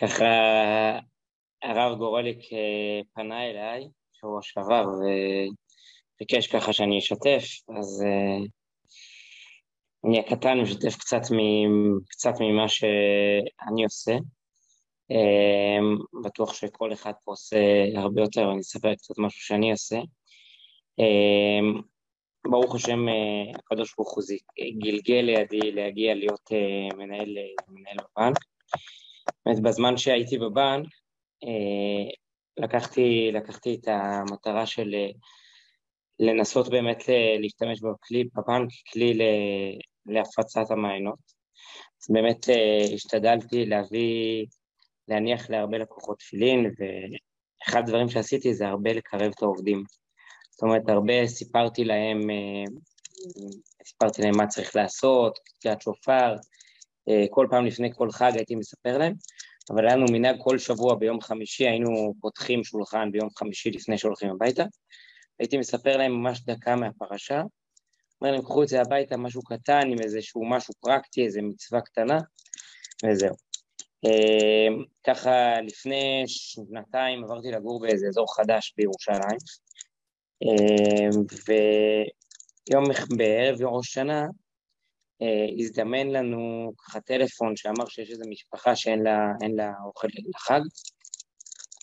ככה 0.00 0.24
הרב 1.62 1.98
גורליק 1.98 2.38
אה, 2.52 3.00
פנה 3.14 3.50
אליי 3.50 3.88
שבוע 4.12 4.42
שעבר 4.42 4.84
וביקש 6.20 6.46
ככה 6.46 6.72
שאני 6.72 6.98
אשתף, 6.98 7.44
אז 7.78 8.04
uh, 8.06 8.48
אני 10.06 10.20
הקטן 10.20 10.60
משתף 10.60 10.96
קצת, 10.96 11.20
מ, 11.30 11.38
קצת 12.08 12.32
ממה 12.40 12.68
שאני 12.68 13.84
עושה. 13.84 14.16
Uh, 15.12 16.22
בטוח 16.24 16.54
שכל 16.54 16.92
אחד 16.92 17.12
פה 17.24 17.32
עושה 17.32 17.56
הרבה 17.96 18.22
יותר, 18.22 18.48
ואני 18.48 18.60
אספר 18.60 18.94
קצת 18.94 19.14
משהו 19.18 19.40
שאני 19.40 19.70
עושה. 19.70 19.98
ברוך 22.50 22.74
השם, 22.74 23.06
הקדוש 23.54 23.94
ברוך 23.96 24.14
הוא 24.14 24.22
גלגל 24.78 25.20
לידי 25.20 25.72
להגיע 25.72 26.14
להיות 26.14 26.50
מנהל, 26.96 27.36
מנהל 27.68 27.96
בבנק. 28.16 28.36
באמת 29.46 29.60
בזמן 29.62 29.96
שהייתי 29.96 30.38
בבנק, 30.38 30.86
אה, 31.44 32.14
לקחתי, 32.56 33.30
לקחתי 33.32 33.74
את 33.74 33.88
המטרה 33.88 34.66
של 34.66 34.94
אה, 34.94 35.10
לנסות 36.18 36.68
באמת 36.68 37.04
להשתמש 37.40 37.80
בכלי 37.80 38.24
בבנק, 38.24 38.68
כלי 38.92 39.18
להפצת 40.06 40.70
המעיינות. 40.70 41.18
אז 42.02 42.10
באמת 42.10 42.48
אה, 42.50 42.94
השתדלתי 42.94 43.66
להביא, 43.66 44.46
להניח 45.08 45.50
להרבה 45.50 45.78
לקוחות 45.78 46.18
תפילין, 46.18 46.70
ואחד 46.78 47.78
הדברים 47.78 48.08
שעשיתי 48.08 48.54
זה 48.54 48.68
הרבה 48.68 48.92
לקרב 48.92 49.32
את 49.36 49.42
העובדים. 49.42 49.84
זאת 50.50 50.62
אומרת, 50.62 50.88
הרבה 50.88 51.26
סיפרתי 51.26 51.84
להם, 51.84 52.20
סיפרתי 53.86 54.22
להם 54.22 54.36
מה 54.36 54.46
צריך 54.46 54.76
לעשות, 54.76 55.38
קטיעת 55.44 55.82
שופר, 55.82 56.34
כל 57.30 57.46
פעם 57.50 57.66
לפני 57.66 57.90
כל 57.94 58.10
חג 58.10 58.32
הייתי 58.34 58.54
מספר 58.54 58.98
להם, 58.98 59.14
אבל 59.70 59.86
היה 59.86 59.96
לנו 59.96 60.06
מנהג 60.12 60.36
כל 60.42 60.58
שבוע 60.58 60.94
ביום 60.94 61.20
חמישי, 61.20 61.68
היינו 61.68 62.14
פותחים 62.20 62.64
שולחן 62.64 63.12
ביום 63.12 63.28
חמישי 63.38 63.70
לפני 63.70 63.98
שהולכים 63.98 64.30
הביתה. 64.30 64.64
הייתי 65.38 65.58
מספר 65.58 65.96
להם 65.96 66.12
ממש 66.12 66.44
דקה 66.44 66.76
מהפרשה, 66.76 67.42
אומר 68.20 68.32
להם, 68.32 68.42
קחו 68.42 68.62
את 68.62 68.68
זה 68.68 68.80
הביתה, 68.80 69.16
משהו 69.16 69.42
קטן 69.42 69.80
עם 69.90 69.98
איזשהו 70.02 70.50
משהו 70.50 70.74
פרקטי, 70.80 71.24
איזו 71.24 71.40
מצווה 71.42 71.80
קטנה, 71.80 72.18
וזהו. 73.06 73.34
אמ, 74.04 74.84
ככה 75.06 75.60
לפני 75.60 76.24
שנתיים 76.26 77.24
עברתי 77.24 77.50
לגור 77.50 77.80
באיזה 77.80 78.06
אזור 78.08 78.36
חדש 78.36 78.74
בירושלים, 78.76 79.38
אמ, 80.42 81.20
ויום 81.46 82.84
בערב 83.16 83.60
יום 83.60 83.74
ראש 83.74 83.92
שנה 83.92 84.20
אה, 84.20 84.26
הזדמן 85.58 86.08
לנו 86.08 86.72
ככה 86.78 87.00
טלפון 87.00 87.56
שאמר 87.56 87.86
שיש 87.88 88.10
איזו 88.10 88.24
משפחה 88.28 88.76
שאין 88.76 89.02
לה, 89.02 89.32
לה 89.56 89.72
אוכל 89.86 90.08
לחג, 90.34 90.60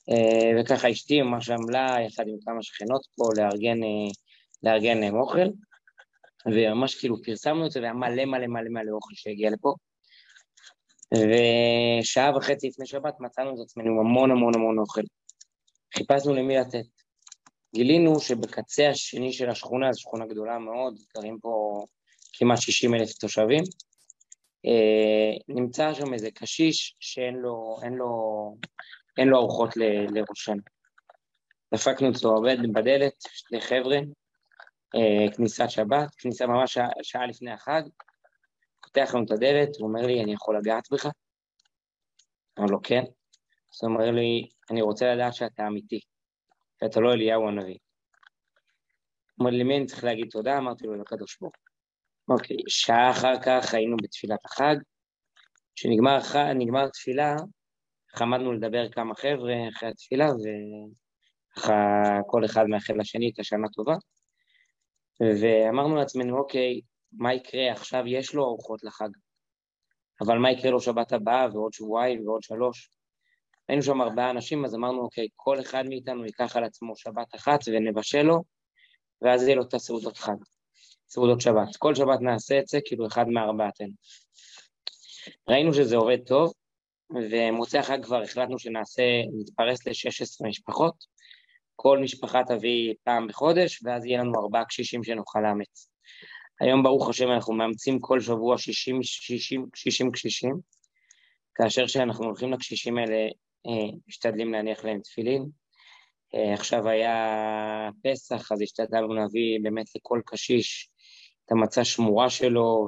אה, 0.10 0.62
וככה 0.62 0.92
אשתי 0.92 1.22
ממש 1.22 1.50
עמלה 1.50 1.96
יחד 2.08 2.24
עם 2.28 2.36
כמה 2.46 2.64
שכנות 2.64 3.02
פה 3.16 3.24
לארגן, 3.38 3.84
אה, 3.84 4.12
לארגן 4.64 4.98
להם 4.98 5.16
אוכל, 5.16 5.48
וממש 6.46 6.96
כאילו 6.96 7.16
פרסמנו 7.24 7.66
את 7.66 7.72
זה 7.72 7.80
והיה 7.80 7.94
מלא 7.94 8.26
מלא 8.26 8.48
מלא 8.48 8.70
מלא 8.70 8.92
אוכל 8.92 9.14
שהגיע 9.16 9.50
לפה. 9.50 9.74
ושעה 11.14 12.38
וחצי 12.38 12.68
לפני 12.68 12.86
שבת 12.86 13.14
מצאנו 13.20 13.54
את 13.54 13.60
עצמנו 13.66 13.88
עם 13.92 14.00
המון 14.00 14.32
המון 14.32 14.56
המון 14.56 14.80
אוכל. 14.80 15.02
חיפשנו 15.98 16.34
למי 16.34 16.58
לתת. 16.58 16.86
גילינו 17.76 18.20
שבקצה 18.20 18.90
השני 18.90 19.34
של 19.34 19.50
השכונה, 19.50 19.94
זו 19.94 20.00
שכונה 20.00 20.26
גדולה 20.26 20.60
מאוד, 20.60 20.98
גרים 21.16 21.38
פה 21.42 21.86
כמעט 22.42 22.62
60 22.62 22.94
אלף 22.96 23.14
תושבים. 23.14 23.64
אה, 24.66 25.38
נמצא 25.48 25.94
שם 25.94 26.14
איזה 26.14 26.32
קשיש 26.32 26.96
שאין 27.00 27.36
לו, 27.36 27.78
אין 27.84 27.94
לו, 27.94 28.10
אין 29.18 29.28
לו 29.28 29.38
ארוחות 29.38 29.70
לראשון. 30.14 30.58
דפקנו 31.74 32.12
אצלו 32.12 32.32
עובד 32.32 32.58
בדלת, 32.74 33.14
שני 33.20 33.62
חבר'ה, 33.62 33.98
אה, 34.96 35.36
כניסת 35.36 35.70
שבת, 35.70 36.16
כניסה 36.18 36.48
ממש 36.48 36.74
שעה, 36.74 36.88
שעה 37.02 37.26
לפני 37.26 37.52
החג, 37.52 37.82
פותח 38.84 39.12
לנו 39.16 39.26
את 39.26 39.32
הדלת, 39.32 39.76
הוא 39.80 39.88
אומר 39.88 40.02
לי, 40.08 40.24
אני 40.24 40.34
יכול 40.34 40.58
לגעת 40.58 40.84
בך? 40.92 41.06
אמר 42.60 42.68
לו, 42.68 42.82
כן. 42.84 43.04
אז 43.74 43.84
הוא 43.84 43.92
אומר 43.92 44.12
לי, 44.12 44.50
אני 44.72 44.82
רוצה 44.82 45.16
לדעת 45.16 45.34
שאתה 45.34 45.68
אמיתי, 45.68 46.00
שאתה 46.84 47.00
לא 47.00 47.14
אליהו 47.14 47.48
הנביא. 47.48 47.78
הוא 49.36 49.40
אומר 49.40 49.52
לי, 49.52 49.60
למי 49.60 49.78
אני 49.78 49.86
צריך 49.86 50.04
להגיד 50.04 50.28
תודה? 50.32 50.58
אמרתי 50.58 50.88
לו, 50.88 50.96
לקדוש 50.96 51.38
ברוך 51.42 51.54
אוקיי, 52.30 52.58
שעה 52.68 53.12
אחר 53.12 53.42
כך 53.46 53.74
היינו 53.74 53.98
בתפילת 53.98 54.46
החג. 54.46 54.76
כשנגמר 55.76 56.88
תפילה, 56.94 57.36
עמדנו 58.22 58.54
לדבר 58.54 58.90
כמה 58.92 59.16
חבר'ה 59.16 59.54
אחרי 59.70 59.90
התפילה, 59.90 60.28
וככה 61.58 61.74
כל 62.28 62.46
אחד 62.46 62.66
מאחל 62.66 62.94
לשני 63.00 63.32
את 63.34 63.40
השנה 63.40 63.68
טובה. 63.70 63.96
ואמרנו 65.42 65.96
לעצמנו, 65.96 66.38
אוקיי, 66.38 66.82
מה 67.12 67.34
יקרה 67.34 67.72
עכשיו? 67.72 68.08
יש 68.08 68.34
לו 68.34 68.44
ארוחות 68.44 68.84
לחג, 68.84 69.10
אבל 70.22 70.38
מה 70.38 70.52
יקרה 70.52 70.72
לו 70.72 70.82
שבת 70.82 71.14
הבאה 71.14 71.48
ועוד 71.54 71.74
שבועיים 71.74 72.28
ועוד 72.28 72.44
שלוש? 72.44 72.90
היינו 73.70 73.84
שם 73.84 74.02
ארבעה 74.02 74.30
אנשים, 74.30 74.66
אז 74.66 74.76
אמרנו, 74.76 75.02
אוקיי, 75.02 75.28
כל 75.36 75.60
אחד 75.60 75.84
מאיתנו 75.90 76.26
ייקח 76.26 76.56
על 76.56 76.64
עצמו 76.64 76.96
שבת 76.96 77.36
אחת 77.36 77.60
ונבשל 77.68 78.22
לו, 78.22 78.44
ואז 79.22 79.44
יהיה 79.44 79.56
לו 79.56 79.64
את 79.64 79.74
הסעודות 79.74 80.18
חג. 80.18 80.36
סעודות 81.14 81.42
שבת. 81.42 81.76
כל 81.78 81.96
שבת 81.96 82.22
נעשה 82.22 82.60
את 82.60 82.68
זה 82.68 82.80
כאילו 82.86 83.08
אחד 83.08 83.28
מארבעתנו. 83.28 83.94
ראינו 85.50 85.74
שזה 85.74 85.96
עובד 85.96 86.18
טוב, 86.28 86.54
ומוצאי 87.32 87.80
החג 87.80 88.04
כבר 88.04 88.22
החלטנו 88.22 88.60
שנעשה, 88.60 89.04
נתפרס 89.40 89.88
ל-16 89.88 90.48
משפחות, 90.48 90.94
כל 91.76 92.00
משפחה 92.00 92.42
תביא 92.48 92.94
פעם 93.04 93.28
בחודש, 93.28 93.84
ואז 93.84 94.06
יהיה 94.06 94.20
לנו 94.20 94.40
ארבעה 94.40 94.66
קשישים 94.66 95.04
שנוכל 95.04 95.40
לאמץ. 95.40 95.90
היום 96.62 96.84
ברוך 96.84 97.10
השם 97.10 97.32
אנחנו 97.32 97.54
מאמצים 97.54 98.00
כל 98.00 98.20
שבוע 98.20 98.58
60, 98.58 99.04
60, 99.04 99.66
60 99.76 100.12
קשישים, 100.12 100.56
כאשר 101.56 101.86
כשאנחנו 101.86 102.26
הולכים 102.26 102.54
לקשישים 102.54 102.98
האלה, 102.98 103.28
אה, 103.68 103.98
משתדלים 104.08 104.52
להניח 104.52 104.84
להם 104.84 105.00
תפילין. 105.00 105.46
אה, 106.36 106.54
עכשיו 106.54 106.90
היה 106.90 107.90
פסח, 108.04 108.52
אז 108.52 108.62
השתדלנו 108.62 109.14
להביא 109.14 109.60
באמת 109.64 109.86
לכל 109.96 110.22
קשיש 110.26 110.91
המצע 111.52 111.84
שמורה 111.84 112.30
שלו, 112.30 112.88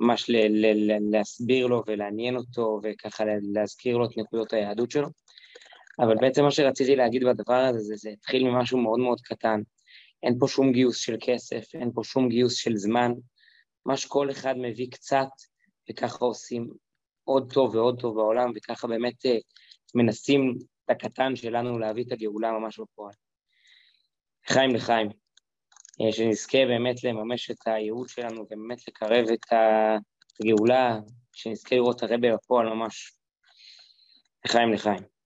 וממש 0.00 0.30
ל- 0.30 0.66
ל- 0.66 0.90
ל- 0.92 1.10
להסביר 1.10 1.66
לו 1.66 1.82
ולעניין 1.86 2.36
אותו, 2.36 2.80
וככה 2.82 3.24
להזכיר 3.54 3.96
לו 3.96 4.04
את 4.04 4.16
נקודות 4.16 4.52
היהדות 4.52 4.90
שלו. 4.90 5.08
אבל 5.98 6.16
בעצם 6.20 6.42
מה 6.44 6.50
שרציתי 6.50 6.96
להגיד 6.96 7.24
בדבר 7.24 7.54
הזה, 7.54 7.80
זה, 7.80 7.94
זה 7.96 8.10
התחיל 8.10 8.44
ממשהו 8.44 8.78
מאוד 8.78 8.98
מאוד 8.98 9.20
קטן. 9.20 9.60
אין 10.22 10.38
פה 10.38 10.48
שום 10.48 10.72
גיוס 10.72 10.96
של 10.96 11.16
כסף, 11.20 11.64
אין 11.74 11.90
פה 11.94 12.04
שום 12.04 12.28
גיוס 12.28 12.54
של 12.54 12.76
זמן. 12.76 13.12
מה 13.86 13.96
שכל 13.96 14.30
אחד 14.30 14.54
מביא 14.58 14.90
קצת, 14.90 15.28
וככה 15.90 16.24
עושים 16.24 16.70
עוד 17.24 17.52
טוב 17.52 17.74
ועוד 17.74 18.00
טוב 18.00 18.14
בעולם, 18.14 18.52
וככה 18.56 18.88
באמת 18.88 19.26
אה, 19.26 19.38
מנסים 19.94 20.54
את 20.84 20.90
הקטן 20.90 21.36
שלנו 21.36 21.78
להביא 21.78 22.04
את 22.04 22.12
הגאולה 22.12 22.52
ממש 22.52 22.80
בפועל. 22.80 23.12
לחיים 24.50 24.74
לחיים. 24.74 25.08
אה, 26.00 26.12
שנזכה 26.12 26.58
באמת 26.66 27.04
לממש 27.04 27.50
את 27.50 27.66
הייעוד 27.66 28.08
שלנו 28.08 28.40
ובאמת 28.40 28.88
לקרב 28.88 29.26
את 29.32 29.46
הגאולה, 30.40 30.98
שנזכה 31.32 31.74
לראות 31.76 32.02
הרבה 32.02 32.34
בפועל 32.34 32.68
ממש 32.68 33.12
לחיים 34.44 34.72
לחיים. 34.72 35.19